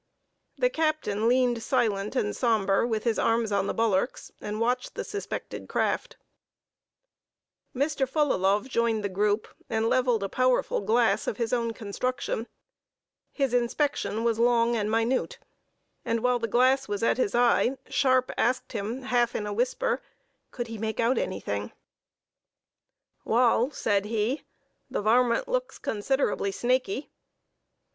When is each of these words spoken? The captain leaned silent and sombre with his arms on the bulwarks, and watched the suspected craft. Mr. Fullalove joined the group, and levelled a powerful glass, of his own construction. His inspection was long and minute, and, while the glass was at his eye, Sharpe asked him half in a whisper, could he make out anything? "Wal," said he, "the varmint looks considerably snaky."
The 0.57 0.71
captain 0.71 1.27
leaned 1.27 1.61
silent 1.61 2.15
and 2.15 2.35
sombre 2.35 2.87
with 2.87 3.03
his 3.03 3.19
arms 3.19 3.51
on 3.51 3.67
the 3.67 3.73
bulwarks, 3.75 4.31
and 4.41 4.59
watched 4.59 4.95
the 4.95 5.03
suspected 5.03 5.69
craft. 5.69 6.15
Mr. 7.75 8.09
Fullalove 8.09 8.67
joined 8.67 9.03
the 9.03 9.09
group, 9.09 9.47
and 9.69 9.87
levelled 9.87 10.23
a 10.23 10.27
powerful 10.27 10.81
glass, 10.81 11.27
of 11.27 11.37
his 11.37 11.53
own 11.53 11.71
construction. 11.73 12.47
His 13.31 13.53
inspection 13.53 14.23
was 14.23 14.39
long 14.39 14.75
and 14.75 14.89
minute, 14.89 15.37
and, 16.03 16.21
while 16.21 16.39
the 16.39 16.47
glass 16.47 16.87
was 16.87 17.03
at 17.03 17.17
his 17.19 17.35
eye, 17.35 17.77
Sharpe 17.87 18.31
asked 18.39 18.71
him 18.71 19.03
half 19.03 19.35
in 19.35 19.45
a 19.45 19.53
whisper, 19.53 20.01
could 20.49 20.65
he 20.65 20.79
make 20.79 20.99
out 20.99 21.19
anything? 21.19 21.73
"Wal," 23.23 23.69
said 23.69 24.05
he, 24.05 24.41
"the 24.89 25.03
varmint 25.03 25.47
looks 25.47 25.77
considerably 25.77 26.51
snaky." 26.51 27.11